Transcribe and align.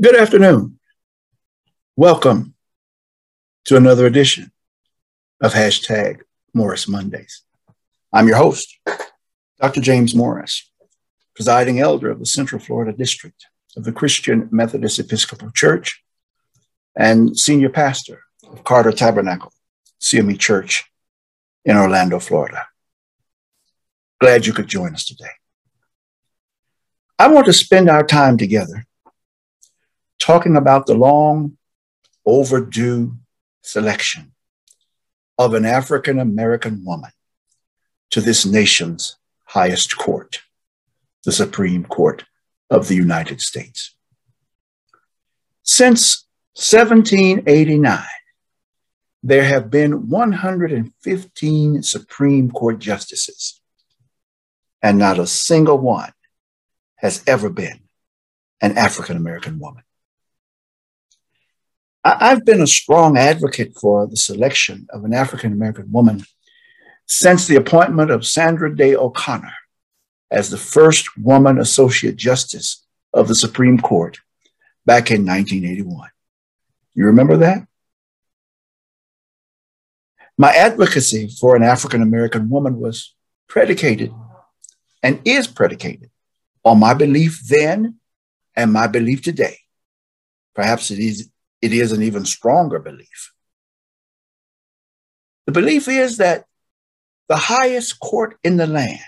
Good 0.00 0.14
afternoon. 0.14 0.78
Welcome 1.96 2.54
to 3.64 3.76
another 3.76 4.06
edition 4.06 4.52
of 5.40 5.54
hashtag 5.54 6.20
Morris 6.54 6.86
Mondays. 6.86 7.42
I'm 8.12 8.28
your 8.28 8.36
host, 8.36 8.78
Dr. 9.60 9.80
James 9.80 10.14
Morris, 10.14 10.70
presiding 11.34 11.80
elder 11.80 12.12
of 12.12 12.20
the 12.20 12.26
Central 12.26 12.60
Florida 12.60 12.92
District 12.92 13.46
of 13.76 13.82
the 13.82 13.90
Christian 13.90 14.48
Methodist 14.52 15.00
Episcopal 15.00 15.50
Church 15.50 16.04
and 16.94 17.36
senior 17.36 17.70
pastor 17.70 18.22
of 18.48 18.62
Carter 18.62 18.92
Tabernacle, 18.92 19.52
CME 20.00 20.38
Church 20.38 20.84
in 21.64 21.76
Orlando, 21.76 22.20
Florida. 22.20 22.68
Glad 24.20 24.46
you 24.46 24.52
could 24.52 24.68
join 24.68 24.94
us 24.94 25.04
today. 25.04 25.32
I 27.18 27.26
want 27.26 27.46
to 27.46 27.52
spend 27.52 27.90
our 27.90 28.04
time 28.04 28.36
together 28.36 28.84
talking 30.28 30.58
about 30.58 30.84
the 30.84 30.94
long 30.94 31.56
overdue 32.26 33.16
selection 33.62 34.30
of 35.38 35.54
an 35.54 35.64
African 35.64 36.18
American 36.18 36.84
woman 36.84 37.12
to 38.10 38.20
this 38.20 38.44
nation's 38.44 39.16
highest 39.46 39.96
court, 39.96 40.40
the 41.24 41.32
Supreme 41.32 41.82
Court 41.82 42.26
of 42.68 42.88
the 42.88 42.94
United 42.94 43.40
States. 43.40 43.96
Since 45.62 46.26
1789, 46.56 48.04
there 49.22 49.44
have 49.44 49.70
been 49.70 50.10
115 50.10 51.82
Supreme 51.82 52.50
Court 52.50 52.78
justices, 52.78 53.62
and 54.82 54.98
not 54.98 55.18
a 55.18 55.26
single 55.26 55.78
one 55.78 56.12
has 56.96 57.24
ever 57.26 57.48
been 57.48 57.80
an 58.60 58.76
African 58.76 59.16
American 59.16 59.58
woman. 59.58 59.84
I've 62.20 62.44
been 62.44 62.62
a 62.62 62.66
strong 62.66 63.16
advocate 63.16 63.76
for 63.78 64.06
the 64.06 64.16
selection 64.16 64.86
of 64.90 65.04
an 65.04 65.12
African 65.12 65.52
American 65.52 65.90
woman 65.90 66.24
since 67.06 67.46
the 67.46 67.56
appointment 67.56 68.10
of 68.10 68.26
Sandra 68.26 68.74
Day 68.74 68.94
O'Connor 68.94 69.54
as 70.30 70.50
the 70.50 70.58
first 70.58 71.16
woman 71.18 71.58
Associate 71.58 72.16
Justice 72.16 72.84
of 73.12 73.28
the 73.28 73.34
Supreme 73.34 73.78
Court 73.78 74.18
back 74.86 75.10
in 75.10 75.26
1981. 75.26 76.10
You 76.94 77.06
remember 77.06 77.38
that? 77.38 77.66
My 80.36 80.52
advocacy 80.52 81.28
for 81.40 81.56
an 81.56 81.62
African 81.62 82.02
American 82.02 82.48
woman 82.48 82.78
was 82.78 83.14
predicated 83.48 84.12
and 85.02 85.20
is 85.24 85.46
predicated 85.46 86.10
on 86.64 86.78
my 86.78 86.94
belief 86.94 87.40
then 87.48 87.96
and 88.54 88.72
my 88.72 88.86
belief 88.86 89.22
today. 89.22 89.58
Perhaps 90.54 90.90
it 90.90 90.98
is 90.98 91.30
it 91.60 91.72
is 91.72 91.92
an 91.92 92.02
even 92.02 92.24
stronger 92.24 92.78
belief. 92.78 93.32
The 95.46 95.52
belief 95.52 95.88
is 95.88 96.18
that 96.18 96.44
the 97.28 97.36
highest 97.36 98.00
court 98.00 98.38
in 98.44 98.56
the 98.56 98.66
land 98.66 99.00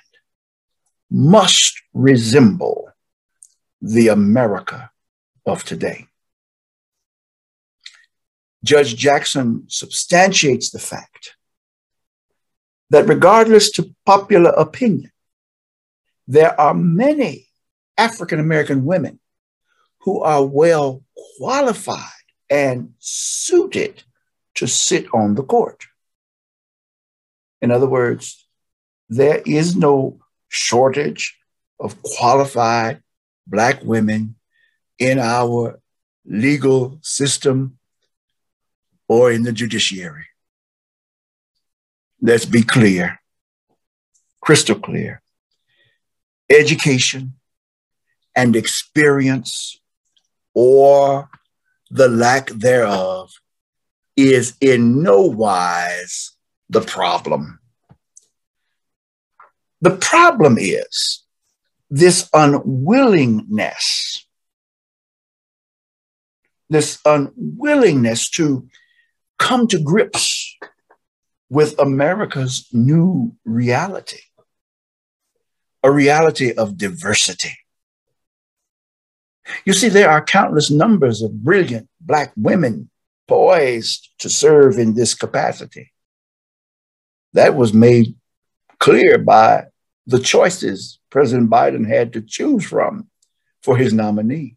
must 1.10 1.82
resemble 1.92 2.90
the 3.82 4.08
America 4.08 4.90
of 5.46 5.64
today. 5.64 6.06
Judge 8.62 8.94
Jackson 8.94 9.64
substantiates 9.68 10.70
the 10.70 10.78
fact 10.78 11.36
that 12.90 13.08
regardless 13.08 13.70
to 13.72 13.94
popular 14.04 14.50
opinion, 14.50 15.10
there 16.26 16.58
are 16.60 16.74
many 16.74 17.48
African 17.96 18.38
American 18.38 18.84
women 18.84 19.18
who 20.00 20.20
are 20.20 20.44
well 20.44 21.02
qualified 21.38 22.19
and 22.50 22.92
suited 22.98 24.02
to 24.56 24.66
sit 24.66 25.06
on 25.14 25.36
the 25.36 25.42
court. 25.42 25.84
In 27.62 27.70
other 27.70 27.88
words, 27.88 28.46
there 29.08 29.40
is 29.46 29.76
no 29.76 30.18
shortage 30.48 31.38
of 31.78 32.02
qualified 32.02 33.02
Black 33.46 33.82
women 33.82 34.36
in 34.98 35.18
our 35.18 35.80
legal 36.24 36.98
system 37.02 37.78
or 39.08 39.32
in 39.32 39.42
the 39.42 39.52
judiciary. 39.52 40.26
Let's 42.20 42.44
be 42.44 42.62
clear, 42.62 43.20
crystal 44.40 44.78
clear. 44.78 45.22
Education 46.48 47.34
and 48.36 48.54
experience 48.54 49.80
or 50.54 51.30
the 51.90 52.08
lack 52.08 52.48
thereof 52.50 53.32
is 54.16 54.56
in 54.60 55.02
no 55.02 55.22
wise 55.22 56.32
the 56.68 56.80
problem. 56.80 57.58
The 59.80 59.96
problem 59.96 60.58
is 60.58 61.24
this 61.88 62.28
unwillingness, 62.32 64.26
this 66.68 67.00
unwillingness 67.04 68.30
to 68.30 68.68
come 69.38 69.66
to 69.68 69.80
grips 69.80 70.56
with 71.48 71.76
America's 71.80 72.68
new 72.72 73.34
reality, 73.44 74.20
a 75.82 75.90
reality 75.90 76.52
of 76.52 76.76
diversity, 76.76 77.58
you 79.64 79.72
see, 79.72 79.88
there 79.88 80.10
are 80.10 80.22
countless 80.24 80.70
numbers 80.70 81.22
of 81.22 81.44
brilliant 81.44 81.88
Black 82.00 82.32
women 82.36 82.90
poised 83.28 84.08
to 84.18 84.28
serve 84.28 84.78
in 84.78 84.94
this 84.94 85.14
capacity. 85.14 85.92
That 87.32 87.54
was 87.54 87.72
made 87.72 88.16
clear 88.78 89.18
by 89.18 89.66
the 90.06 90.18
choices 90.18 90.98
President 91.10 91.50
Biden 91.50 91.86
had 91.86 92.12
to 92.14 92.20
choose 92.22 92.64
from 92.64 93.08
for 93.62 93.76
his 93.76 93.92
nominee. 93.92 94.56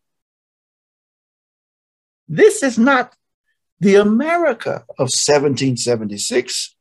This 2.27 2.63
is 2.63 2.79
not 2.79 3.13
the 3.79 3.95
America 3.95 4.85
of 4.97 5.11
1776, 5.11 6.75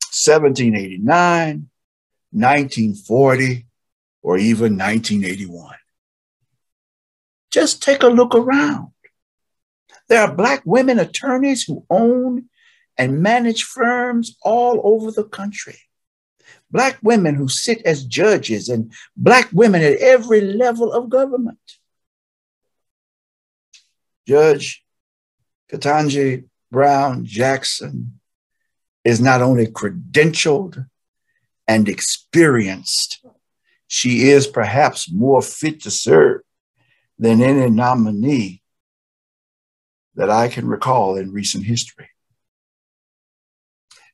1789, 0.00 1.68
1940, 2.30 3.66
or 4.22 4.38
even 4.38 4.78
1981. 4.78 5.74
Just 7.50 7.82
take 7.82 8.02
a 8.02 8.08
look 8.08 8.34
around. 8.34 8.88
There 10.08 10.20
are 10.20 10.34
Black 10.34 10.62
women 10.64 10.98
attorneys 10.98 11.64
who 11.64 11.84
own 11.90 12.46
and 12.96 13.22
manage 13.22 13.64
firms 13.64 14.36
all 14.42 14.80
over 14.84 15.10
the 15.10 15.24
country. 15.24 15.78
Black 16.70 16.98
women 17.02 17.34
who 17.34 17.48
sit 17.48 17.82
as 17.84 18.04
judges 18.04 18.68
and 18.68 18.92
Black 19.16 19.48
women 19.52 19.82
at 19.82 19.98
every 19.98 20.40
level 20.40 20.92
of 20.92 21.08
government. 21.08 21.58
Judge 24.26 24.84
Ketanji 25.70 26.44
Brown 26.70 27.24
Jackson 27.24 28.20
is 29.04 29.20
not 29.20 29.42
only 29.42 29.66
credentialed 29.66 30.86
and 31.68 31.88
experienced, 31.88 33.24
she 33.86 34.30
is 34.30 34.46
perhaps 34.46 35.10
more 35.12 35.42
fit 35.42 35.82
to 35.82 35.90
serve 35.90 36.40
than 37.18 37.42
any 37.42 37.70
nominee 37.70 38.62
that 40.14 40.30
I 40.30 40.48
can 40.48 40.66
recall 40.66 41.16
in 41.16 41.32
recent 41.32 41.64
history. 41.64 42.08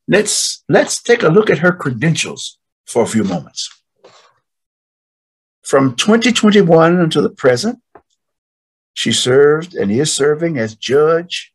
Let's, 0.08 0.64
let's 0.68 1.00
take 1.02 1.22
a 1.22 1.28
look 1.28 1.48
at 1.48 1.58
her 1.58 1.72
credentials 1.72 2.58
for 2.86 3.02
a 3.02 3.06
few 3.06 3.24
moments. 3.24 3.70
From 5.62 5.94
2021 5.94 6.98
until 6.98 7.22
the 7.22 7.30
present, 7.30 7.80
she 8.94 9.12
served 9.12 9.74
and 9.74 9.90
is 9.90 10.12
serving 10.12 10.58
as 10.58 10.74
judge 10.74 11.52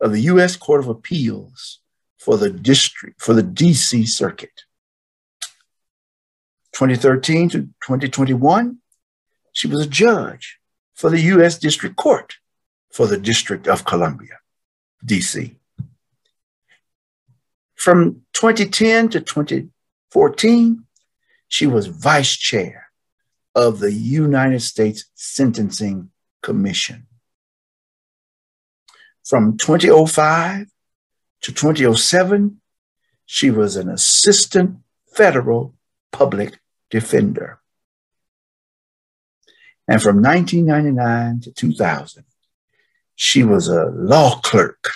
of 0.00 0.12
the 0.12 0.20
U.S. 0.22 0.56
Court 0.56 0.80
of 0.80 0.88
Appeals 0.88 1.80
for 2.18 2.36
the 2.36 2.50
district, 2.50 3.22
for 3.22 3.32
the 3.32 3.42
DC 3.42 4.06
Circuit. 4.08 4.62
2013 6.74 7.48
to 7.50 7.58
2021, 7.58 8.78
she 9.52 9.68
was 9.68 9.86
a 9.86 9.88
judge 9.88 10.58
for 10.94 11.10
the 11.10 11.20
U.S. 11.20 11.58
District 11.58 11.96
Court 11.96 12.34
for 12.90 13.06
the 13.06 13.18
District 13.18 13.66
of 13.68 13.84
Columbia, 13.84 14.38
D.C. 15.04 15.56
From 17.74 18.22
2010 18.32 19.08
to 19.10 19.20
2014, 19.20 20.84
she 21.48 21.66
was 21.66 21.86
vice 21.86 22.36
chair 22.36 22.90
of 23.54 23.80
the 23.80 23.92
United 23.92 24.60
States 24.60 25.06
Sentencing 25.14 26.10
Commission. 26.42 27.06
From 29.24 29.56
2005 29.56 30.66
to 31.42 31.52
2007, 31.52 32.60
she 33.26 33.50
was 33.50 33.76
an 33.76 33.88
assistant 33.88 34.78
federal 35.14 35.74
public 36.10 36.60
defender. 36.90 37.61
And 39.88 40.00
from 40.00 40.22
1999 40.22 41.40
to 41.40 41.52
2000, 41.52 42.24
she 43.14 43.42
was 43.42 43.68
a 43.68 43.86
law 43.86 44.40
clerk, 44.40 44.90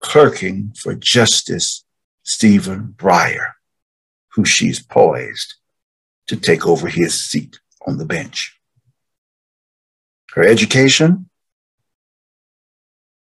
clerking 0.00 0.72
for 0.76 0.94
Justice 0.94 1.84
Stephen 2.22 2.94
Breyer, 2.96 3.52
who 4.32 4.44
she's 4.44 4.82
poised 4.82 5.54
to 6.26 6.36
take 6.36 6.66
over 6.66 6.88
his 6.88 7.14
seat 7.14 7.58
on 7.86 7.98
the 7.98 8.04
bench. 8.04 8.58
Her 10.32 10.42
education, 10.42 11.28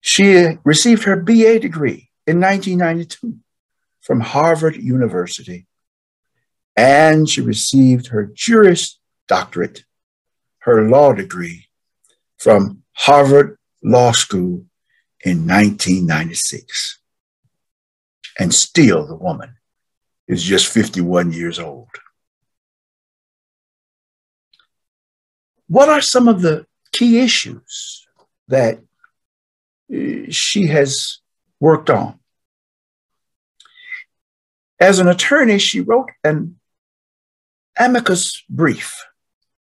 she 0.01 0.57
received 0.63 1.03
her 1.03 1.15
BA 1.15 1.59
degree 1.59 2.09
in 2.25 2.39
1992 2.39 3.37
from 4.01 4.21
Harvard 4.21 4.77
University, 4.77 5.67
and 6.75 7.29
she 7.29 7.41
received 7.41 8.07
her 8.07 8.31
Juris 8.33 8.99
Doctorate, 9.27 9.83
her 10.67 10.89
law 10.89 11.13
degree, 11.13 11.65
from 12.37 12.83
Harvard 12.91 13.57
Law 13.81 14.11
School 14.11 14.65
in 15.23 15.47
1996. 15.47 16.99
And 18.37 18.53
still 18.53 19.07
the 19.07 19.15
woman 19.15 19.55
is 20.27 20.43
just 20.43 20.67
51 20.67 21.31
years 21.31 21.57
old. 21.57 21.87
What 25.69 25.87
are 25.87 26.01
some 26.01 26.27
of 26.27 26.41
the 26.41 26.65
key 26.91 27.19
issues 27.19 28.05
that 28.49 28.79
uh, 29.89 30.29
she 30.29 30.67
has 30.67 31.19
worked 31.61 31.89
on? 31.89 32.19
As 34.81 34.99
an 34.99 35.07
attorney, 35.07 35.59
she 35.59 35.79
wrote 35.79 36.09
an 36.25 36.59
amicus 37.79 38.43
brief 38.49 39.06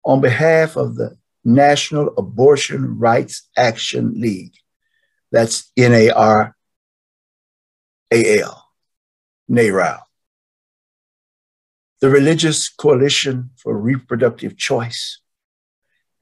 on 0.04 0.20
behalf 0.20 0.76
of 0.76 0.96
the 0.96 1.16
National 1.44 2.14
Abortion 2.16 2.98
Rights 2.98 3.48
Action 3.56 4.20
League. 4.20 4.54
That's 5.30 5.70
N 5.76 5.92
A 5.92 6.10
R 6.10 6.56
A 8.12 8.40
L, 8.40 8.68
NARAL. 9.50 10.00
The 12.00 12.10
Religious 12.10 12.68
Coalition 12.68 13.50
for 13.56 13.78
Reproductive 13.78 14.56
Choice 14.56 15.20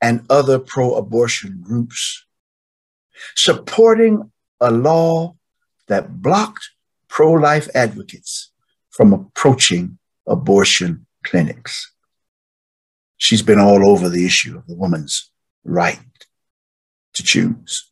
and 0.01 0.25
other 0.31 0.59
pro 0.59 0.95
abortion 0.95 1.61
groups, 1.63 2.25
supporting 3.35 4.31
a 4.61 4.71
law 4.71 5.37
that 5.89 6.23
blocked 6.23 6.71
pro 7.09 7.33
life 7.33 7.69
advocates 7.75 8.53
from 8.91 9.13
approaching 9.13 9.99
abortion 10.27 11.07
clinics. 11.25 11.93
She's 13.21 13.43
been 13.43 13.61
all 13.61 13.87
over 13.87 14.09
the 14.09 14.25
issue 14.25 14.57
of 14.57 14.67
the 14.67 14.75
woman's 14.75 15.31
right 15.63 16.01
to 17.13 17.23
choose. 17.23 17.91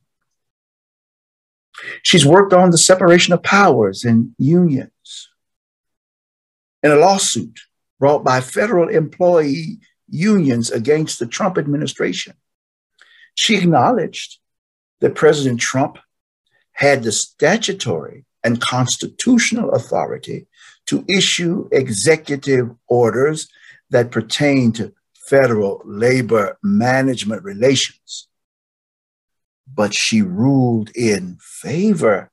She's 2.03 2.25
worked 2.25 2.55
on 2.55 2.71
the 2.71 2.79
separation 2.79 3.35
of 3.35 3.43
powers 3.43 4.05
and 4.05 4.35
unions. 4.39 5.29
In 6.83 6.91
a 6.93 6.97
lawsuit 6.97 7.61
brought 8.01 8.25
by 8.25 8.41
federal 8.41 8.89
employee 8.89 9.81
unions 10.09 10.71
against 10.71 11.19
the 11.19 11.27
Trump 11.27 11.59
administration, 11.59 12.33
she 13.35 13.59
acknowledged 13.59 14.39
that 15.01 15.15
President 15.15 15.61
Trump 15.61 15.99
had 16.73 17.03
the 17.03 17.13
statutory 17.13 18.25
and 18.43 18.63
constitutional 18.63 19.73
authority 19.73 20.47
to 20.87 21.05
issue 21.07 21.69
executive 21.71 22.71
orders 22.89 23.47
that 23.91 24.11
pertain 24.11 24.73
to 24.73 24.95
federal 25.29 25.83
labor 25.85 26.59
management 26.63 27.43
relations. 27.45 28.29
But 29.73 29.95
she 29.95 30.23
ruled 30.23 30.91
in 30.97 31.39
favor 31.41 32.31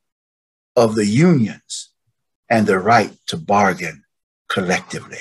of 0.76 0.96
the 0.96 1.06
unions 1.06 1.90
and 2.50 2.66
the 2.66 2.80
right 2.80 3.12
to 3.28 3.38
bargain 3.38 4.04
collectively. 4.48 5.20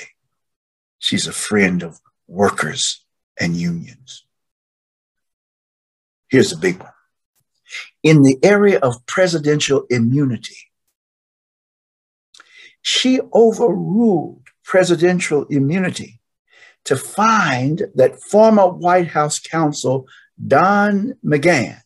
She's 0.99 1.27
a 1.27 1.33
friend 1.33 1.83
of 1.83 1.99
workers 2.27 3.05
and 3.39 3.55
unions. 3.55 4.25
Here's 6.29 6.51
the 6.51 6.57
big 6.57 6.79
one. 6.79 6.91
In 8.03 8.23
the 8.23 8.37
area 8.43 8.79
of 8.79 9.05
presidential 9.05 9.85
immunity, 9.89 10.57
she 12.81 13.19
overruled 13.33 14.43
presidential 14.63 15.45
immunity 15.49 16.19
to 16.85 16.95
find 16.95 17.83
that 17.95 18.21
former 18.21 18.67
White 18.67 19.07
House 19.07 19.39
counsel 19.39 20.07
Don 20.47 21.15
McGahn 21.25 21.81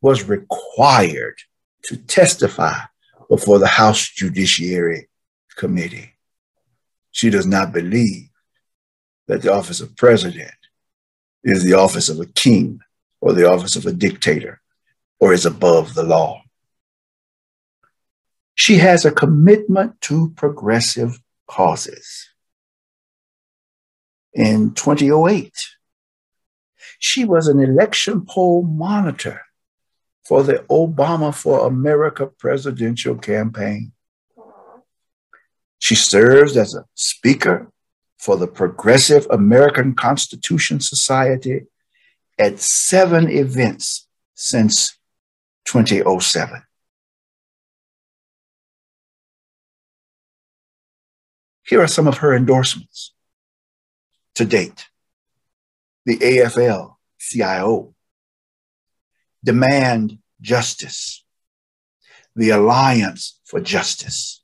was 0.00 0.28
required 0.28 1.38
to 1.84 1.96
testify 1.96 2.74
before 3.28 3.58
the 3.58 3.66
House 3.66 4.08
Judiciary 4.08 5.08
Committee. 5.56 6.14
She 7.10 7.30
does 7.30 7.46
not 7.46 7.72
believe 7.72 8.28
that 9.28 9.42
the 9.42 9.52
office 9.52 9.80
of 9.80 9.96
president 9.96 10.52
is 11.42 11.64
the 11.64 11.74
office 11.74 12.08
of 12.08 12.20
a 12.20 12.26
king 12.26 12.80
or 13.20 13.32
the 13.32 13.48
office 13.48 13.76
of 13.76 13.86
a 13.86 13.92
dictator 13.92 14.60
or 15.20 15.32
is 15.32 15.46
above 15.46 15.94
the 15.94 16.02
law. 16.02 16.42
She 18.54 18.76
has 18.76 19.04
a 19.04 19.10
commitment 19.10 20.00
to 20.02 20.30
progressive 20.36 21.18
causes 21.46 22.28
in 24.34 24.74
2008. 24.74 25.52
She 26.98 27.24
was 27.24 27.48
an 27.48 27.60
election 27.60 28.24
poll 28.28 28.62
monitor 28.62 29.42
for 30.24 30.42
the 30.42 30.64
Obama 30.70 31.34
for 31.34 31.66
America 31.66 32.26
presidential 32.26 33.16
campaign. 33.16 33.92
She 35.78 35.94
serves 35.94 36.56
as 36.56 36.74
a 36.74 36.86
speaker 36.94 37.70
for 38.18 38.36
the 38.36 38.46
Progressive 38.46 39.26
American 39.30 39.94
Constitution 39.94 40.80
Society 40.80 41.66
at 42.38 42.58
seven 42.58 43.28
events 43.28 44.08
since 44.34 44.98
2007. 45.66 46.62
Here 51.66 51.80
are 51.80 51.86
some 51.86 52.06
of 52.06 52.18
her 52.18 52.34
endorsements 52.34 53.12
to 54.34 54.44
date. 54.44 54.86
The 56.06 56.18
AFL 56.18 56.94
CIO, 57.18 57.94
Demand 59.42 60.18
Justice, 60.40 61.24
the 62.36 62.50
Alliance 62.50 63.40
for 63.44 63.60
Justice, 63.60 64.42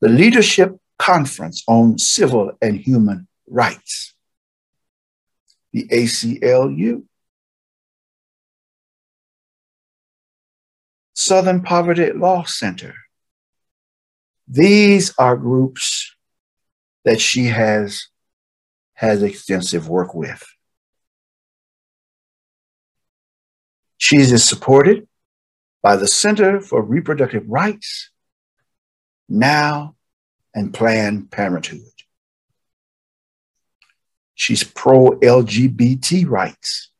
the 0.00 0.08
Leadership 0.08 0.76
Conference 0.98 1.64
on 1.66 1.98
Civil 1.98 2.52
and 2.60 2.78
Human 2.78 3.26
Rights, 3.48 4.14
the 5.72 5.88
ACLU, 5.88 7.04
Southern 11.14 11.62
Poverty 11.62 12.12
Law 12.12 12.44
Center. 12.44 12.94
These 14.48 15.14
are 15.18 15.36
groups 15.36 16.14
that 17.04 17.20
she 17.20 17.46
has 17.46 18.08
has 19.02 19.20
extensive 19.20 19.88
work 19.88 20.14
with. 20.14 20.44
She 23.98 24.18
is 24.18 24.48
supported 24.48 25.08
by 25.82 25.96
the 25.96 26.06
Center 26.06 26.60
for 26.60 26.80
Reproductive 26.80 27.42
Rights, 27.48 28.10
NOW, 29.28 29.96
and 30.54 30.72
Planned 30.72 31.32
Parenthood. 31.32 31.80
She's 34.34 34.62
pro 34.62 35.18
LGBT 35.18 36.28
rights. 36.28 36.92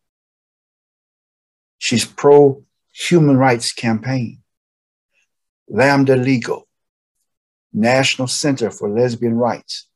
She's 1.79 2.05
pro 2.05 2.65
human 2.93 3.37
rights 3.37 3.73
campaign, 3.73 4.43
Lambda 5.69 6.17
Legal, 6.17 6.67
National 7.73 8.27
Center 8.27 8.73
for 8.73 8.91
Lesbian 8.91 9.35
Rights, 9.35 9.87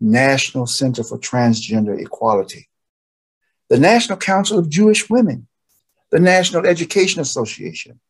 National 0.00 0.66
Center 0.66 1.04
for 1.04 1.18
Transgender 1.18 2.00
Equality, 2.00 2.68
the 3.68 3.78
National 3.78 4.18
Council 4.18 4.58
of 4.58 4.68
Jewish 4.68 5.10
Women, 5.10 5.46
the 6.10 6.20
National 6.20 6.66
Education 6.66 7.20
Association, 7.20 8.00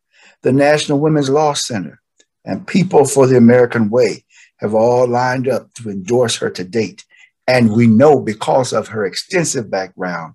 the 0.42 0.52
National 0.52 1.00
Women's 1.00 1.28
Law 1.28 1.52
Center, 1.52 2.00
and 2.44 2.66
People 2.66 3.04
for 3.04 3.26
the 3.26 3.36
American 3.36 3.90
Way 3.90 4.24
have 4.58 4.74
all 4.74 5.06
lined 5.06 5.48
up 5.48 5.72
to 5.74 5.90
endorse 5.90 6.36
her 6.36 6.50
to 6.50 6.64
date. 6.64 7.04
And 7.46 7.72
we 7.72 7.86
know 7.86 8.20
because 8.20 8.72
of 8.72 8.88
her 8.88 9.04
extensive 9.04 9.70
background 9.70 10.34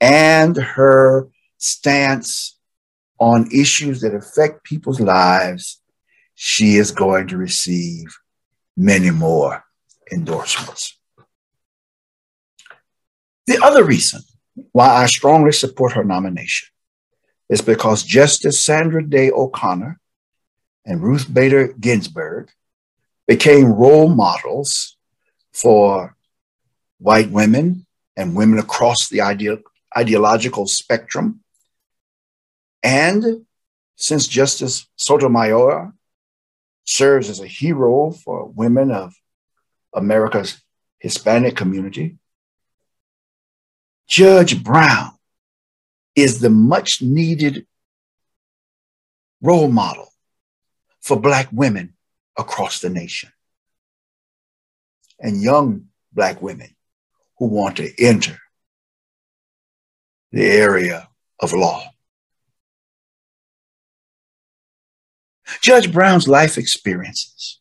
and 0.00 0.56
her 0.56 1.28
stance 1.58 2.58
on 3.18 3.48
issues 3.52 4.00
that 4.02 4.14
affect 4.14 4.64
people's 4.64 5.00
lives, 5.00 5.80
she 6.34 6.76
is 6.76 6.90
going 6.90 7.28
to 7.28 7.36
receive 7.36 8.04
many 8.76 9.10
more 9.10 9.64
endorsements. 10.12 10.98
The 13.46 13.58
other 13.62 13.84
reason 13.84 14.22
why 14.72 14.88
I 14.88 15.06
strongly 15.06 15.52
support 15.52 15.92
her 15.92 16.04
nomination 16.04 16.68
is 17.48 17.60
because 17.60 18.02
Justice 18.02 18.64
Sandra 18.64 19.04
Day 19.04 19.30
O'Connor 19.30 19.98
and 20.84 21.02
Ruth 21.02 21.32
Bader 21.32 21.74
Ginsburg 21.78 22.50
became 23.26 23.72
role 23.72 24.08
models 24.08 24.96
for 25.52 26.16
white 26.98 27.30
women 27.30 27.86
and 28.16 28.36
women 28.36 28.58
across 28.58 29.08
the 29.08 29.20
ide- 29.20 29.62
ideological 29.96 30.66
spectrum. 30.66 31.40
And 32.82 33.46
since 33.96 34.26
Justice 34.26 34.86
Sotomayor 34.96 35.92
serves 36.84 37.30
as 37.30 37.40
a 37.40 37.46
hero 37.46 38.10
for 38.10 38.46
women 38.46 38.90
of 38.90 39.14
America's 39.94 40.62
Hispanic 40.98 41.56
community, 41.56 42.16
Judge 44.08 44.62
Brown 44.62 45.12
is 46.14 46.40
the 46.40 46.50
much 46.50 47.00
needed 47.02 47.66
role 49.40 49.68
model 49.68 50.12
for 51.00 51.18
Black 51.18 51.48
women 51.50 51.94
across 52.38 52.80
the 52.80 52.90
nation 52.90 53.30
and 55.18 55.42
young 55.42 55.86
Black 56.12 56.42
women 56.42 56.74
who 57.38 57.46
want 57.46 57.76
to 57.78 57.90
enter 57.98 58.38
the 60.30 60.44
area 60.44 61.08
of 61.40 61.52
law. 61.52 61.82
Judge 65.60 65.92
Brown's 65.92 66.28
life 66.28 66.58
experiences 66.58 67.60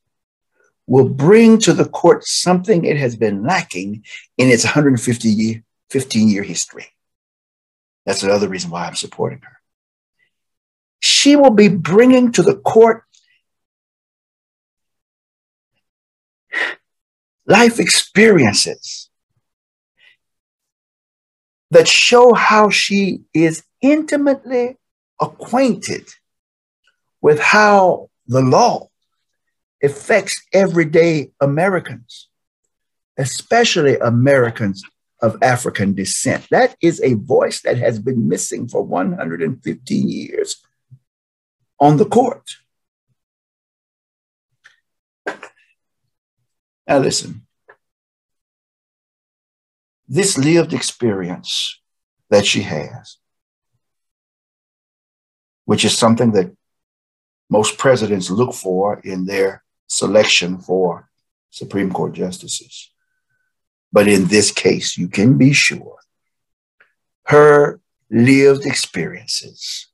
will 0.91 1.07
bring 1.07 1.57
to 1.57 1.71
the 1.71 1.85
court 1.85 2.21
something 2.25 2.83
it 2.83 2.97
has 2.97 3.15
been 3.15 3.45
lacking 3.45 4.03
in 4.37 4.49
its 4.49 4.65
150 4.65 5.29
year, 5.29 5.63
15 5.89 6.27
year 6.27 6.43
history. 6.43 6.85
That's 8.05 8.23
another 8.23 8.49
reason 8.49 8.71
why 8.71 8.87
I'm 8.87 8.95
supporting 8.95 9.39
her. 9.39 9.57
She 10.99 11.37
will 11.37 11.51
be 11.51 11.69
bringing 11.69 12.33
to 12.33 12.43
the 12.43 12.57
court 12.57 13.03
life 17.45 17.79
experiences 17.79 19.09
that 21.69 21.87
show 21.87 22.33
how 22.33 22.69
she 22.69 23.21
is 23.33 23.63
intimately 23.79 24.77
acquainted 25.21 26.09
with 27.21 27.39
how 27.39 28.09
the 28.27 28.41
law 28.41 28.90
affects 29.83 30.41
everyday 30.53 31.31
Americans, 31.39 32.29
especially 33.17 33.97
Americans 33.97 34.83
of 35.21 35.37
African 35.41 35.93
descent. 35.93 36.47
That 36.49 36.75
is 36.81 37.01
a 37.01 37.13
voice 37.13 37.61
that 37.61 37.77
has 37.77 37.99
been 37.99 38.27
missing 38.27 38.67
for 38.67 38.83
115 38.83 40.09
years 40.09 40.61
on 41.79 41.97
the 41.97 42.05
court. 42.05 42.49
Now, 46.87 46.97
listen 46.99 47.45
this 50.11 50.37
lived 50.37 50.73
experience 50.73 51.79
that 52.29 52.45
she 52.45 52.63
has, 52.63 53.15
which 55.63 55.85
is 55.85 55.97
something 55.97 56.33
that 56.33 56.51
most 57.49 57.77
presidents 57.77 58.29
look 58.29 58.53
for 58.53 58.99
in 59.05 59.23
their 59.23 59.63
selection 59.91 60.57
for 60.57 61.09
Supreme 61.49 61.91
Court 61.91 62.13
justices. 62.13 62.91
But 63.91 64.07
in 64.07 64.25
this 64.25 64.51
case, 64.51 64.97
you 64.97 65.09
can 65.09 65.37
be 65.37 65.51
sure 65.51 65.97
her 67.25 67.79
lived 68.09 68.65
experiences 68.65 69.87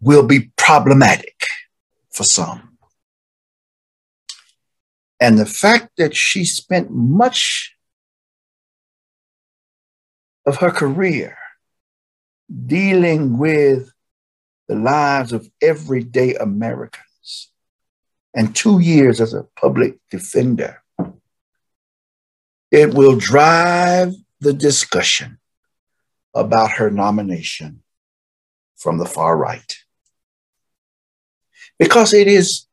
will 0.00 0.26
be 0.26 0.50
problematic 0.56 1.46
for 2.12 2.24
some. 2.24 2.76
And 5.20 5.38
the 5.38 5.46
fact 5.46 5.90
that 5.96 6.14
she 6.14 6.44
spent 6.44 6.90
much 6.90 7.74
of 10.46 10.56
her 10.56 10.70
career 10.70 11.36
dealing 12.66 13.38
with 13.38 13.92
the 14.68 14.74
lives 14.74 15.32
of 15.32 15.50
everyday 15.60 16.34
Americans 16.34 17.07
and 18.34 18.54
two 18.54 18.80
years 18.80 19.20
as 19.20 19.34
a 19.34 19.46
public 19.56 19.98
defender, 20.10 20.82
it 22.70 22.92
will 22.94 23.16
drive 23.16 24.14
the 24.40 24.52
discussion 24.52 25.38
about 26.34 26.72
her 26.72 26.90
nomination 26.90 27.82
from 28.76 28.98
the 28.98 29.06
far 29.06 29.36
right. 29.36 29.76
Because 31.78 32.12
it 32.12 32.28
is, 32.28 32.66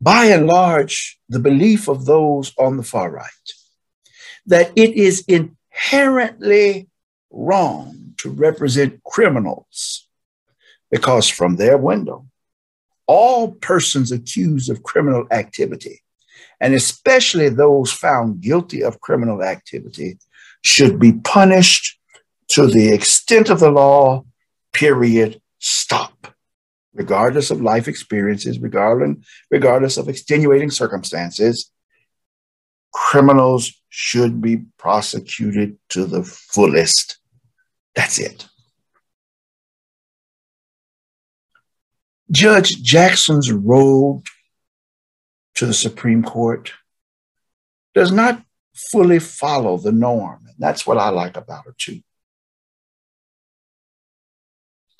by 0.00 0.26
and 0.26 0.46
large, 0.46 1.18
the 1.28 1.38
belief 1.38 1.88
of 1.88 2.06
those 2.06 2.52
on 2.58 2.76
the 2.76 2.82
far 2.82 3.10
right 3.10 3.30
that 4.48 4.72
it 4.76 4.94
is 4.94 5.24
inherently 5.28 6.88
wrong 7.30 8.14
to 8.16 8.30
represent 8.30 9.02
criminals 9.04 10.08
because 10.90 11.28
from 11.28 11.56
their 11.56 11.76
window, 11.76 12.26
all 13.08 13.52
persons 13.52 14.12
accused 14.12 14.70
of 14.70 14.84
criminal 14.84 15.26
activity, 15.32 16.02
and 16.60 16.74
especially 16.74 17.48
those 17.48 17.90
found 17.90 18.40
guilty 18.40 18.84
of 18.84 19.00
criminal 19.00 19.42
activity, 19.42 20.18
should 20.62 21.00
be 21.00 21.12
punished 21.12 21.98
to 22.48 22.66
the 22.66 22.92
extent 22.92 23.50
of 23.50 23.58
the 23.58 23.70
law, 23.70 24.24
period, 24.72 25.40
stop. 25.58 26.34
Regardless 26.94 27.50
of 27.50 27.60
life 27.60 27.88
experiences, 27.88 28.60
regardless, 28.60 29.16
regardless 29.50 29.96
of 29.96 30.08
extenuating 30.08 30.70
circumstances, 30.70 31.70
criminals 32.92 33.72
should 33.88 34.40
be 34.40 34.64
prosecuted 34.78 35.78
to 35.88 36.04
the 36.06 36.22
fullest 36.22 37.18
that's 37.98 38.20
it. 38.20 38.46
Judge 42.30 42.82
Jackson's 42.82 43.50
road 43.50 44.22
to 45.54 45.66
the 45.66 45.74
Supreme 45.74 46.22
Court 46.22 46.72
does 47.94 48.12
not 48.12 48.42
fully 48.74 49.18
follow 49.18 49.76
the 49.76 49.92
norm. 49.92 50.44
And 50.46 50.54
that's 50.58 50.86
what 50.86 50.98
I 50.98 51.08
like 51.08 51.36
about 51.36 51.64
her, 51.64 51.74
too. 51.76 52.00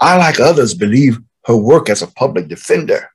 I, 0.00 0.16
like 0.16 0.40
others, 0.40 0.74
believe 0.74 1.18
her 1.44 1.56
work 1.56 1.88
as 1.88 2.02
a 2.02 2.06
public 2.06 2.48
defender 2.48 3.10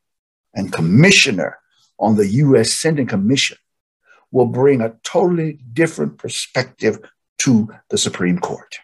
and 0.53 0.71
commissioner 0.71 1.57
on 1.99 2.15
the 2.15 2.27
U.S. 2.27 2.73
Sentencing 2.73 3.07
Commission 3.07 3.57
will 4.31 4.45
bring 4.45 4.81
a 4.81 4.95
totally 5.03 5.59
different 5.73 6.17
perspective 6.17 6.99
to 7.39 7.69
the 7.89 7.97
Supreme 7.97 8.39
Court. 8.39 8.77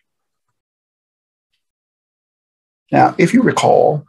Now, 2.91 3.15
if 3.17 3.33
you 3.33 3.41
recall, 3.41 4.05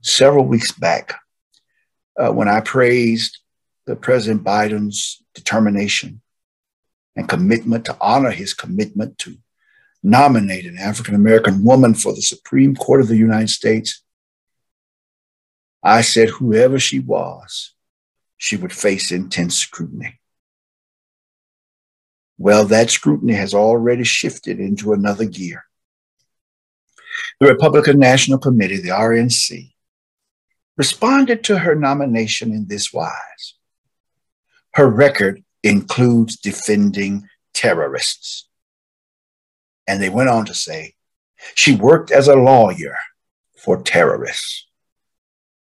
several 0.00 0.44
weeks 0.44 0.72
back, 0.72 1.14
uh, 2.18 2.32
when 2.32 2.48
I 2.48 2.60
praised 2.60 3.38
the 3.86 3.96
President 3.96 4.44
Biden's 4.44 5.22
determination 5.34 6.20
and 7.16 7.28
commitment 7.28 7.84
to 7.86 7.96
honor 8.00 8.30
his 8.30 8.54
commitment 8.54 9.18
to 9.18 9.36
nominate 10.02 10.66
an 10.66 10.78
African 10.78 11.14
American 11.14 11.64
woman 11.64 11.94
for 11.94 12.14
the 12.14 12.22
Supreme 12.22 12.74
Court 12.74 13.00
of 13.00 13.08
the 13.08 13.16
United 13.16 13.50
States, 13.50 14.02
I 15.82 16.02
said 16.02 16.28
whoever 16.28 16.78
she 16.78 16.98
was, 16.98 17.72
she 18.36 18.56
would 18.56 18.72
face 18.72 19.12
intense 19.12 19.56
scrutiny. 19.56 20.18
Well, 22.38 22.64
that 22.66 22.90
scrutiny 22.90 23.34
has 23.34 23.52
already 23.52 24.04
shifted 24.04 24.60
into 24.60 24.92
another 24.92 25.26
gear. 25.26 25.64
The 27.38 27.48
Republican 27.48 27.98
National 27.98 28.38
Committee, 28.38 28.78
the 28.78 28.90
RNC, 28.90 29.72
responded 30.76 31.44
to 31.44 31.58
her 31.58 31.74
nomination 31.74 32.52
in 32.52 32.66
this 32.68 32.92
wise 32.92 33.54
Her 34.74 34.88
record 34.88 35.42
includes 35.62 36.36
defending 36.36 37.28
terrorists. 37.52 38.48
And 39.86 40.00
they 40.00 40.08
went 40.08 40.30
on 40.30 40.46
to 40.46 40.54
say, 40.54 40.94
she 41.54 41.74
worked 41.74 42.10
as 42.10 42.28
a 42.28 42.36
lawyer 42.36 42.96
for 43.56 43.82
terrorists 43.82 44.68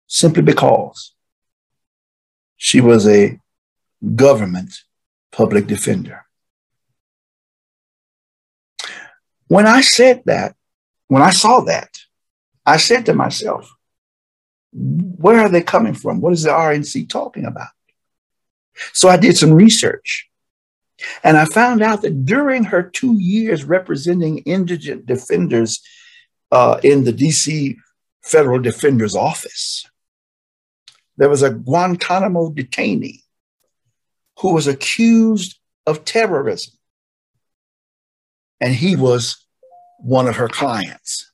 simply 0.06 0.42
because 0.42 1.14
she 2.56 2.80
was 2.80 3.08
a 3.08 3.40
government 4.14 4.72
public 5.32 5.66
defender. 5.66 6.24
When 9.48 9.66
I 9.66 9.80
said 9.80 10.22
that, 10.26 10.54
when 11.08 11.22
I 11.22 11.30
saw 11.30 11.60
that, 11.62 11.90
I 12.64 12.76
said 12.76 13.06
to 13.06 13.14
myself, 13.14 13.70
where 14.72 15.40
are 15.40 15.48
they 15.48 15.62
coming 15.62 15.94
from? 15.94 16.20
What 16.20 16.32
is 16.32 16.42
the 16.42 16.50
RNC 16.50 17.08
talking 17.08 17.44
about? 17.44 17.68
So 18.92 19.08
I 19.08 19.16
did 19.16 19.36
some 19.36 19.52
research 19.52 20.28
and 21.22 21.36
I 21.36 21.44
found 21.44 21.82
out 21.82 22.02
that 22.02 22.24
during 22.24 22.64
her 22.64 22.82
two 22.82 23.18
years 23.18 23.64
representing 23.64 24.38
indigent 24.38 25.06
defenders 25.06 25.82
uh, 26.50 26.80
in 26.82 27.04
the 27.04 27.12
DC 27.12 27.76
federal 28.22 28.60
defender's 28.60 29.16
office, 29.16 29.84
there 31.16 31.28
was 31.28 31.42
a 31.42 31.50
Guantanamo 31.50 32.50
detainee 32.50 33.22
who 34.38 34.54
was 34.54 34.66
accused 34.66 35.58
of 35.86 36.04
terrorism. 36.04 36.74
And 38.60 38.74
he 38.74 38.96
was 38.96 39.44
one 39.98 40.28
of 40.28 40.36
her 40.36 40.48
clients. 40.48 41.30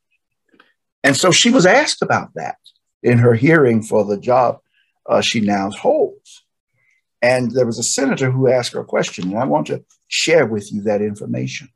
And 1.04 1.16
so 1.16 1.30
she 1.30 1.50
was 1.50 1.66
asked 1.66 2.02
about 2.02 2.30
that 2.34 2.56
in 3.02 3.18
her 3.18 3.34
hearing 3.34 3.82
for 3.82 4.04
the 4.04 4.18
job 4.18 4.58
uh, 5.06 5.20
she 5.20 5.40
now 5.40 5.70
holds. 5.70 6.44
And 7.20 7.50
there 7.50 7.66
was 7.66 7.78
a 7.78 7.82
senator 7.82 8.30
who 8.30 8.48
asked 8.48 8.72
her 8.72 8.80
a 8.80 8.84
question, 8.84 9.30
and 9.30 9.38
I 9.38 9.44
want 9.44 9.66
to 9.68 9.84
share 10.06 10.46
with 10.46 10.72
you 10.72 10.82
that 10.82 11.02
information. 11.02 11.68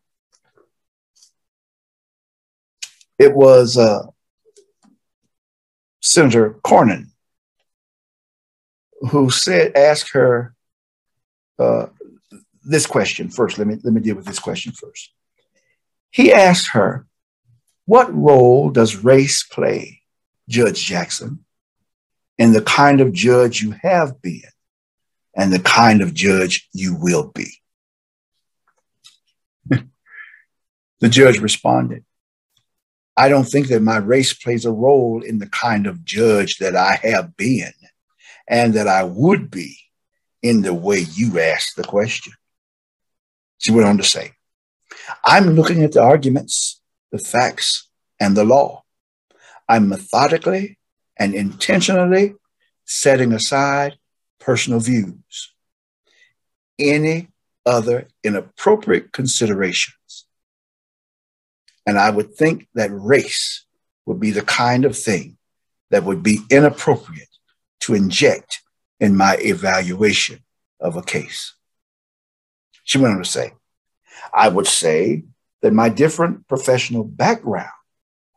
It 3.19 3.35
was 3.35 3.77
uh, 3.77 4.07
Senator 6.01 6.59
Cornyn 6.65 7.13
who 9.11 9.31
said, 9.31 9.77
asked 9.77 10.13
her 10.13 10.55
uh, 11.59 11.87
this 12.65 12.87
question 12.87 13.29
first. 13.29 13.59
Let 13.59 13.67
me 13.67 13.77
let 13.83 13.93
me 13.93 14.01
deal 14.01 14.17
with 14.17 14.27
this 14.27 14.39
question 14.39 14.73
first. 14.73 15.13
He 16.11 16.33
asked 16.33 16.71
her, 16.73 17.07
"What 17.85 18.15
role 18.15 18.71
does 18.71 19.05
race 19.05 19.43
play, 19.43 20.02
Judge 20.53 20.85
Jackson, 20.85 21.45
and 22.39 22.55
the 22.55 22.63
kind 22.63 23.01
of 23.01 23.13
judge 23.13 23.63
you 23.63 23.73
have 23.83 24.21
been, 24.21 24.43
and 25.35 25.53
the 25.53 25.59
kind 25.59 26.03
of 26.03 26.15
judge 26.15 26.69
you 26.73 26.95
will 26.95 27.33
be?" 27.35 27.61
the 31.01 31.09
judge 31.09 31.39
responded, 31.39 32.05
I 33.17 33.29
don't 33.29 33.45
think 33.45 33.69
that 33.69 33.83
my 33.83 33.99
race 33.99 34.33
plays 34.33 34.65
a 34.65 34.73
role 34.73 35.23
in 35.23 35.39
the 35.39 35.49
kind 35.49 35.87
of 35.87 36.05
judge 36.05 36.59
that 36.59 36.75
I 36.77 36.99
have 37.03 37.37
been 37.37 37.73
and 38.49 38.75
that 38.75 38.89
I 38.89 39.05
would 39.05 39.51
be 39.51 39.79
in 40.43 40.63
the 40.63 40.75
way 40.75 41.01
you 41.01 41.39
asked 41.39 41.77
the 41.77 41.85
question. 41.85 42.33
She 43.59 43.71
went 43.71 43.87
on 43.87 43.99
to 43.99 44.05
say, 44.05 44.33
I'm 45.25 45.51
looking 45.51 45.85
at 45.85 45.93
the 45.93 46.03
arguments, 46.03 46.81
the 47.11 47.19
facts, 47.19 47.89
and 48.19 48.37
the 48.37 48.45
law. 48.45 48.82
I'm 49.69 49.89
methodically 49.89 50.79
and 51.19 51.35
intentionally 51.35 52.35
setting 52.85 53.33
aside 53.33 53.99
personal 54.39 54.81
views. 54.81 55.53
Any 56.79 57.29
other 57.65 58.09
inappropriate 58.25 59.13
considerations. 59.13 60.27
And 61.87 61.99
I 61.99 62.11
would 62.11 62.35
think 62.35 62.69
that 62.75 62.91
race 62.93 63.65
would 64.07 64.21
be 64.21 64.31
the 64.31 64.43
kind 64.43 64.85
of 64.85 64.99
thing 64.99 65.37
that 65.91 66.05
would 66.05 66.23
be 66.23 66.41
inappropriate 66.51 67.29
to 67.81 67.95
inject 67.95 68.63
in 69.01 69.17
my 69.17 69.37
evaluation 69.41 70.41
of 70.81 70.97
a 70.97 71.03
case. 71.03 71.55
She 72.85 72.99
went 72.99 73.15
on 73.15 73.23
to 73.23 73.29
say, 73.29 73.53
I 74.33 74.49
would 74.49 74.67
say 74.67 75.25
that 75.61 75.73
my 75.73 75.89
different 75.89 76.49
professional 76.49 77.05
background 77.05 77.71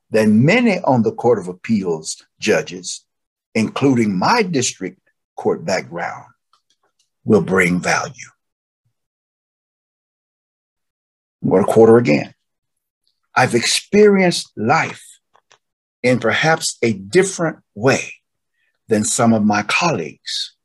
than 0.10 0.46
many 0.46 0.80
on 0.80 1.04
the 1.04 1.12
Court 1.12 1.40
of 1.40 1.48
Appeals 1.48 2.24
judges, 2.40 3.06
including 3.54 4.18
my 4.18 4.44
district 4.44 5.00
court 5.36 5.66
background, 5.66 6.26
will 7.24 7.42
bring 7.42 7.80
value. 7.80 8.30
What 11.42 11.62
a 11.62 11.66
quarter 11.66 11.98
again. 11.98 12.34
I've 13.36 13.56
experienced 13.56 14.52
life 14.56 15.04
in 16.02 16.20
perhaps 16.20 16.78
a 16.82 16.94
different 16.94 17.60
way 17.74 18.14
than 18.88 19.04
some 19.04 19.34
of 19.34 19.44
my 19.44 19.64
colleagues 19.64 20.56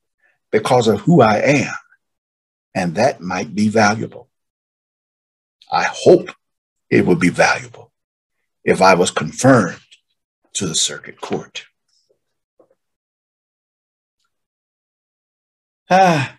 because 0.50 0.86
of 0.86 1.00
who 1.00 1.22
I 1.22 1.38
am. 1.38 1.74
And 2.74 2.94
that 2.94 3.20
might 3.20 3.54
be 3.54 3.68
valuable. 3.68 4.28
I 5.72 5.84
hope 5.84 6.30
it 6.88 7.06
would 7.06 7.18
be 7.18 7.30
valuable 7.30 7.89
if 8.64 8.82
I 8.82 8.94
was 8.94 9.10
confirmed 9.10 9.80
to 10.54 10.66
the 10.66 10.74
circuit 10.74 11.20
court. 11.20 11.64
Ah, 15.88 16.38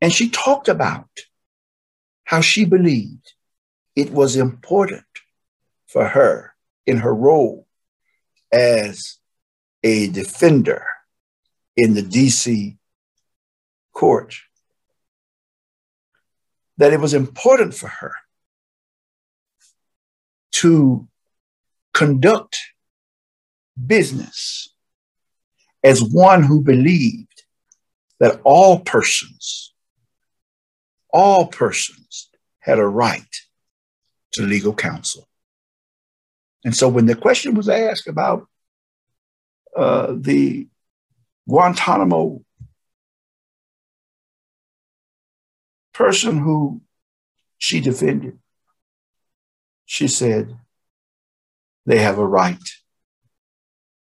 and 0.00 0.12
she 0.12 0.28
talked 0.28 0.68
about 0.68 1.08
how 2.24 2.40
she 2.40 2.64
believed 2.64 3.32
it 3.94 4.10
was 4.10 4.36
important 4.36 5.04
for 5.86 6.08
her 6.08 6.54
in 6.86 6.98
her 6.98 7.14
role 7.14 7.66
as 8.52 9.18
a 9.82 10.08
defender 10.08 10.84
in 11.76 11.94
the 11.94 12.02
DC 12.02 12.76
court 13.92 14.34
that 16.76 16.92
it 16.92 17.00
was 17.00 17.14
important 17.14 17.74
for 17.74 17.88
her 17.88 18.12
to 20.60 21.06
conduct 21.92 22.58
business 23.86 24.74
as 25.84 26.02
one 26.02 26.42
who 26.42 26.62
believed 26.62 27.42
that 28.20 28.40
all 28.42 28.80
persons, 28.80 29.74
all 31.12 31.46
persons 31.46 32.28
had 32.60 32.78
a 32.78 32.86
right 32.86 33.36
to 34.32 34.42
legal 34.42 34.74
counsel. 34.74 35.28
And 36.64 36.74
so 36.74 36.88
when 36.88 37.06
the 37.06 37.14
question 37.14 37.54
was 37.54 37.68
asked 37.68 38.08
about 38.08 38.46
uh, 39.76 40.14
the 40.16 40.68
Guantanamo 41.48 42.42
person 45.92 46.38
who 46.38 46.80
she 47.58 47.80
defended, 47.80 48.38
she 49.86 50.08
said 50.08 50.56
they 51.86 51.98
have 51.98 52.18
a 52.18 52.26
right 52.26 52.62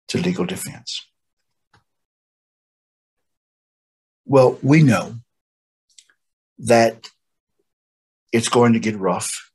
to 0.07 0.19
legal 0.19 0.45
defense. 0.45 1.05
Well, 4.25 4.57
we 4.61 4.83
know 4.83 5.15
that 6.59 7.09
it's 8.31 8.49
going 8.49 8.73
to 8.73 8.79
get 8.79 8.97
rough. 8.97 9.51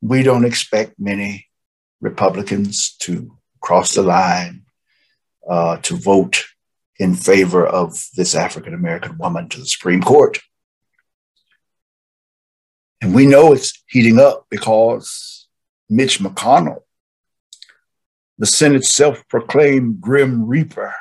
We 0.00 0.22
don't 0.22 0.44
expect 0.44 0.94
many 0.98 1.48
Republicans 2.00 2.94
to 3.00 3.36
cross 3.60 3.94
the 3.94 4.02
line 4.02 4.62
uh, 5.48 5.78
to 5.78 5.96
vote 5.96 6.44
in 6.98 7.14
favor 7.14 7.66
of 7.66 7.98
this 8.16 8.34
African 8.34 8.74
American 8.74 9.18
woman 9.18 9.48
to 9.48 9.58
the 9.58 9.66
Supreme 9.66 10.02
Court. 10.02 10.38
And 13.00 13.14
we 13.14 13.26
know 13.26 13.52
it's 13.52 13.82
heating 13.88 14.18
up 14.18 14.46
because 14.50 15.46
Mitch 15.88 16.18
McConnell, 16.18 16.82
the 18.38 18.46
Senate's 18.46 18.90
self 18.90 19.26
proclaimed 19.28 20.00
Grim 20.00 20.46
Reaper, 20.46 20.94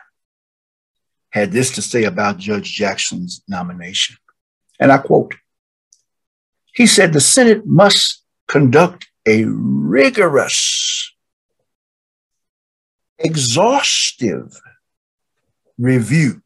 had 1.32 1.52
this 1.52 1.72
to 1.72 1.82
say 1.82 2.04
about 2.04 2.38
Judge 2.38 2.74
Jackson's 2.74 3.44
nomination. 3.48 4.18
And 4.80 4.92
I 4.92 5.00
quote 5.00 5.36
He 6.74 6.86
said 6.86 7.14
the 7.14 7.22
Senate 7.22 7.66
must 7.66 8.24
conduct 8.48 9.08
a 9.26 9.44
rigorous 9.46 11.14
exhaustive 13.20 14.60
review 15.78 16.42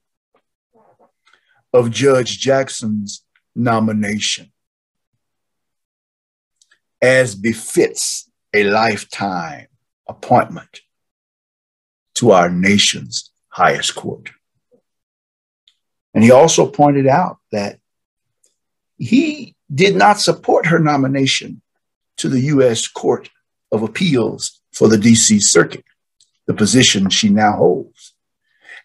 of 1.74 1.92
Judge 1.92 2.40
Jackson's 2.40 3.24
nomination 3.56 4.52
as 7.02 7.36
befits 7.36 8.30
a 8.54 8.64
lifetime 8.64 9.68
appointment 10.08 10.82
to 12.16 12.32
our 12.32 12.50
nation's 12.50 13.32
highest 13.50 13.96
court. 13.96 14.32
And 16.14 16.24
he 16.24 16.32
also 16.32 16.68
pointed 16.68 17.08
out 17.08 17.38
that 17.52 17.80
he 18.98 19.56
did 19.74 19.96
not 19.96 20.20
support 20.20 20.68
her 20.68 20.80
nomination 20.80 21.62
to 22.18 22.30
the 22.30 22.42
U.S. 22.42 22.88
Court 22.88 23.30
of 23.72 23.82
Appeals 23.82 24.62
for 24.74 24.88
the 24.88 24.98
D.C. 24.98 25.40
Circuit 25.40 25.86
the 26.48 26.54
position 26.54 27.10
she 27.10 27.30
now 27.30 27.54
holds. 27.54 28.14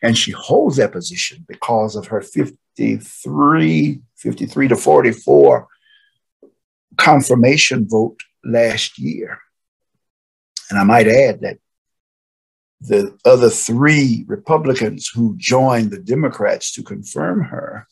And 0.02 0.16
she 0.16 0.30
holds 0.30 0.76
that 0.76 0.92
position 0.92 1.44
because 1.48 1.96
of 1.96 2.06
her 2.08 2.20
53, 2.20 4.00
53 4.14 4.68
to 4.68 4.76
44 4.76 5.68
confirmation 6.96 7.88
vote 7.88 8.22
last 8.44 8.98
year. 8.98 9.38
And 10.70 10.78
I 10.78 10.84
might 10.84 11.08
add 11.08 11.40
that 11.42 11.58
the 12.80 13.16
other 13.24 13.50
three 13.50 14.24
Republicans 14.28 15.08
who 15.08 15.36
joined 15.36 15.90
the 15.90 15.98
Democrats 15.98 16.72
to 16.72 16.82
confirm 16.82 17.44
her 17.44 17.86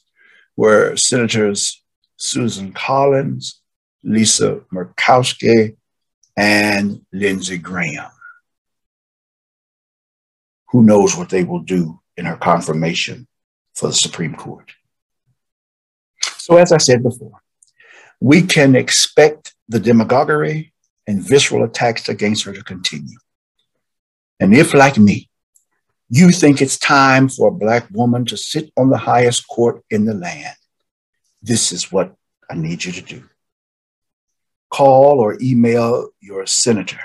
were 0.56 0.96
Senators 0.96 1.82
Susan 2.16 2.72
Collins, 2.72 3.60
Lisa 4.02 4.60
Murkowski, 4.72 5.76
and 6.36 7.00
Lindsey 7.12 7.58
Graham. 7.58 8.10
who 10.70 10.82
knows 10.82 11.16
what 11.16 11.28
they 11.28 11.44
will 11.44 11.60
do 11.60 12.00
in 12.16 12.26
her 12.26 12.36
confirmation 12.36 13.28
for 13.74 13.86
the 13.86 13.94
Supreme 13.94 14.34
Court. 14.34 14.72
So, 16.38 16.56
as 16.56 16.72
I 16.72 16.78
said 16.78 17.02
before, 17.02 17.40
we 18.20 18.42
can 18.42 18.74
expect 18.74 19.54
the 19.68 19.80
demagoguery 19.80 20.72
and 21.06 21.22
visceral 21.22 21.64
attacks 21.64 22.08
against 22.08 22.44
her 22.44 22.52
to 22.52 22.62
continue. 22.62 23.18
And 24.40 24.54
if, 24.54 24.74
like 24.74 24.98
me, 24.98 25.28
you 26.08 26.30
think 26.30 26.60
it's 26.60 26.78
time 26.78 27.28
for 27.28 27.48
a 27.48 27.52
Black 27.52 27.88
woman 27.90 28.24
to 28.26 28.36
sit 28.36 28.70
on 28.76 28.90
the 28.90 28.98
highest 28.98 29.46
court 29.48 29.82
in 29.90 30.04
the 30.04 30.14
land, 30.14 30.56
this 31.42 31.72
is 31.72 31.92
what 31.92 32.14
I 32.50 32.54
need 32.54 32.84
you 32.84 32.92
to 32.92 33.02
do. 33.02 33.24
Call 34.70 35.20
or 35.20 35.38
email 35.40 36.10
your 36.20 36.46
senator, 36.46 37.00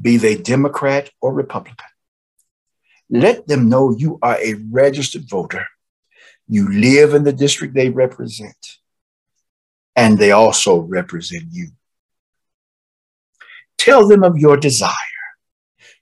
be 0.00 0.16
they 0.16 0.34
Democrat 0.34 1.10
or 1.20 1.32
Republican. 1.32 1.86
Let 3.10 3.46
them 3.46 3.68
know 3.68 3.94
you 3.96 4.18
are 4.22 4.38
a 4.40 4.54
registered 4.70 5.28
voter. 5.28 5.66
You 6.48 6.70
live 6.72 7.14
in 7.14 7.24
the 7.24 7.32
district 7.32 7.74
they 7.74 7.90
represent, 7.90 8.78
and 9.94 10.18
they 10.18 10.30
also 10.30 10.80
represent 10.80 11.44
you. 11.50 11.68
Tell 13.78 14.06
them 14.06 14.22
of 14.22 14.38
your 14.38 14.56
desire 14.56 14.92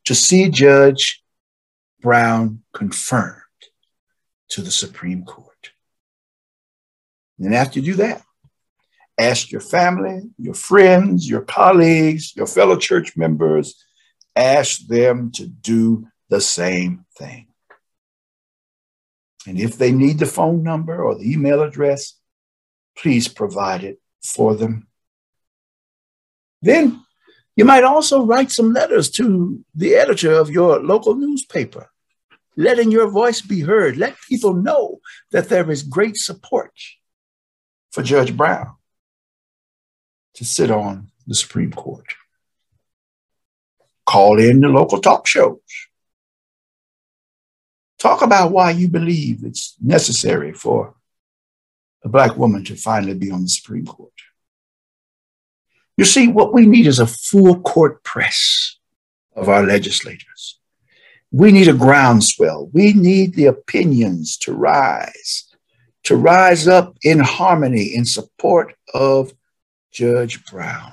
to 0.04 0.14
see 0.14 0.48
Judge 0.48 1.22
Brown 2.00 2.62
confirmed 2.72 3.36
to 4.50 4.62
the 4.62 4.70
Supreme 4.70 5.24
Court. 5.24 5.72
And 7.38 7.54
after 7.54 7.80
you 7.80 7.92
do 7.92 7.94
that, 7.94 8.22
ask 9.18 9.50
your 9.50 9.60
family, 9.60 10.22
your 10.38 10.54
friends, 10.54 11.28
your 11.28 11.42
colleagues, 11.42 12.34
your 12.36 12.46
fellow 12.46 12.76
church 12.76 13.16
members, 13.16 13.82
ask 14.36 14.86
them 14.86 15.30
to 15.32 15.46
do 15.46 16.06
the 16.28 16.40
same 16.40 17.04
thing. 17.16 17.48
And 19.46 19.58
if 19.58 19.78
they 19.78 19.92
need 19.92 20.18
the 20.18 20.26
phone 20.26 20.62
number 20.62 21.02
or 21.02 21.14
the 21.14 21.30
email 21.30 21.62
address, 21.62 22.19
please 22.96 23.28
provide 23.28 23.84
it 23.84 24.00
for 24.22 24.54
them. 24.54 24.86
Then 26.62 27.04
you 27.56 27.64
might 27.64 27.84
also 27.84 28.24
write 28.24 28.50
some 28.50 28.72
letters 28.72 29.10
to 29.12 29.64
the 29.74 29.94
editor 29.94 30.32
of 30.32 30.50
your 30.50 30.80
local 30.80 31.14
newspaper, 31.14 31.90
letting 32.56 32.90
your 32.90 33.08
voice 33.08 33.40
be 33.40 33.60
heard. 33.60 33.96
Let 33.96 34.16
people 34.28 34.54
know 34.54 35.00
that 35.32 35.48
there 35.48 35.70
is 35.70 35.82
great 35.82 36.16
support 36.16 36.72
for 37.90 38.02
Judge 38.02 38.36
Brown 38.36 38.76
to 40.34 40.44
sit 40.44 40.70
on 40.70 41.10
the 41.26 41.34
Supreme 41.34 41.72
Court. 41.72 42.06
Call 44.06 44.38
in 44.40 44.60
the 44.60 44.68
local 44.68 45.00
talk 45.00 45.26
shows. 45.26 45.58
Talk 47.98 48.22
about 48.22 48.52
why 48.52 48.70
you 48.70 48.88
believe 48.88 49.44
it's 49.44 49.76
necessary 49.80 50.52
for 50.52 50.94
a 52.04 52.08
Black 52.08 52.36
woman 52.36 52.64
to 52.64 52.76
finally 52.76 53.14
be 53.14 53.30
on 53.30 53.42
the 53.42 53.48
Supreme 53.48 53.86
Court. 53.86 54.12
You 55.96 56.04
see, 56.04 56.28
what 56.28 56.54
we 56.54 56.64
need 56.64 56.86
is 56.86 56.98
a 56.98 57.06
full 57.06 57.60
court 57.60 58.02
press 58.04 58.78
of 59.36 59.48
our 59.48 59.62
legislators. 59.62 60.58
We 61.30 61.52
need 61.52 61.68
a 61.68 61.74
groundswell. 61.74 62.70
We 62.72 62.92
need 62.92 63.34
the 63.34 63.46
opinions 63.46 64.36
to 64.38 64.52
rise, 64.52 65.54
to 66.04 66.16
rise 66.16 66.66
up 66.66 66.96
in 67.02 67.20
harmony 67.20 67.94
in 67.94 68.04
support 68.04 68.74
of 68.94 69.32
Judge 69.92 70.44
Brown. 70.46 70.92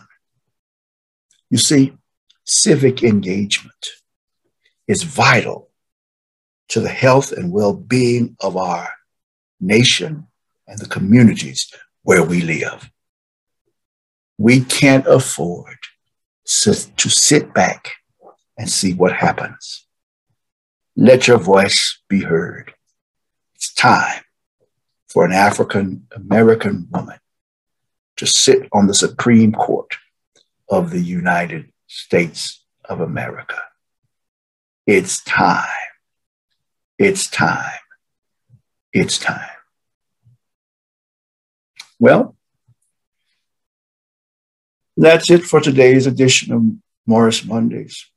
You 1.49 1.57
see, 1.57 1.93
civic 2.43 3.03
engagement 3.03 3.87
is 4.87 5.03
vital 5.03 5.69
to 6.69 6.79
the 6.79 6.89
health 6.89 7.31
and 7.31 7.51
well 7.51 7.73
being 7.73 8.35
of 8.41 8.57
our 8.57 8.89
nation 9.59 10.26
and 10.67 10.79
the 10.79 10.87
communities 10.87 11.71
where 12.03 12.23
we 12.23 12.41
live. 12.41 12.89
We 14.37 14.61
can't 14.61 15.07
afford 15.07 15.77
to 16.45 17.09
sit 17.09 17.53
back 17.53 17.91
and 18.57 18.69
see 18.69 18.93
what 18.93 19.13
happens. 19.13 19.85
Let 20.95 21.27
your 21.27 21.37
voice 21.37 21.99
be 22.07 22.21
heard. 22.21 22.73
It's 23.55 23.73
time 23.73 24.23
for 25.07 25.25
an 25.25 25.31
African 25.31 26.07
American 26.15 26.87
woman 26.91 27.19
to 28.17 28.25
sit 28.25 28.67
on 28.71 28.87
the 28.87 28.93
Supreme 28.93 29.53
Court 29.53 29.95
of 30.69 30.91
the 30.91 31.01
United 31.01 31.71
States 31.87 32.63
of 32.85 32.99
America. 32.99 33.61
It's 34.85 35.23
time. 35.23 35.65
It's 36.97 37.29
time. 37.29 37.79
It's 38.93 39.17
time. 39.17 39.56
Well, 41.99 42.35
that's 44.95 45.29
it 45.31 45.43
for 45.43 45.59
today's 45.59 46.07
edition 46.07 46.53
of 46.53 46.63
Morris 47.05 47.43
Mondays. 47.45 48.09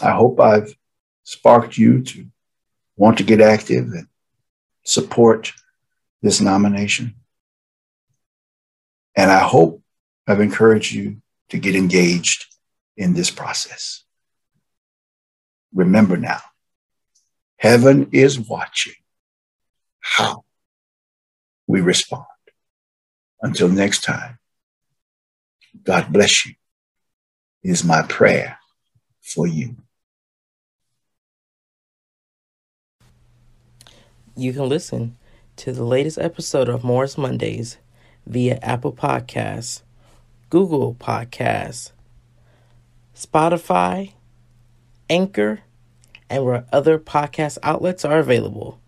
I 0.00 0.12
hope 0.12 0.40
I've 0.40 0.74
sparked 1.24 1.76
you 1.76 2.02
to 2.02 2.26
want 2.96 3.18
to 3.18 3.24
get 3.24 3.40
active 3.40 3.84
and 3.92 4.06
support 4.84 5.52
this 6.22 6.40
nomination. 6.40 7.14
And 9.14 9.30
I 9.30 9.40
hope 9.40 9.82
I've 10.26 10.40
encouraged 10.40 10.92
you 10.92 11.22
to 11.50 11.58
get 11.58 11.76
engaged 11.76 12.46
in 12.96 13.14
this 13.14 13.30
process. 13.30 14.04
Remember 15.74 16.16
now, 16.16 16.40
heaven 17.56 18.08
is 18.12 18.38
watching 18.38 18.94
how 20.00 20.44
we 21.72 21.80
respond. 21.80 22.26
Until 23.40 23.68
next 23.68 24.04
time, 24.04 24.38
God 25.84 26.12
bless 26.12 26.44
you, 26.44 26.54
is 27.62 27.82
my 27.82 28.02
prayer 28.02 28.58
for 29.22 29.46
you. 29.46 29.76
You 34.36 34.52
can 34.52 34.68
listen 34.68 35.16
to 35.56 35.72
the 35.72 35.82
latest 35.82 36.18
episode 36.18 36.68
of 36.68 36.84
Morris 36.84 37.16
Mondays 37.16 37.78
via 38.26 38.58
Apple 38.60 38.92
Podcasts, 38.92 39.80
Google 40.50 40.94
Podcasts, 40.94 41.92
Spotify, 43.16 44.12
Anchor, 45.08 45.60
and 46.28 46.44
where 46.44 46.66
other 46.70 46.98
podcast 46.98 47.56
outlets 47.62 48.04
are 48.04 48.18
available. 48.18 48.78